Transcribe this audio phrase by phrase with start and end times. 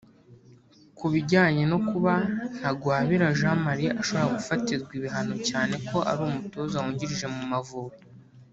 [0.97, 2.13] Ku bijyanye no kuba
[2.57, 7.99] Ntagwabira Jean Marie ashobora gufatirwa ibihano cyane ko ari umutoza wungirije mu Mavubi